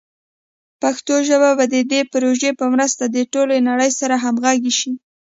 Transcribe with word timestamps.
پښتو 0.81 1.15
ژبه 1.27 1.49
به 1.57 1.65
د 1.73 1.75
دې 1.91 2.01
پروژې 2.11 2.51
په 2.59 2.65
مرسته 2.73 3.03
د 3.07 3.17
ټولې 3.33 3.57
نړۍ 3.69 3.91
سره 3.99 4.15
همغږي 4.23 4.73
شي. 4.79 4.91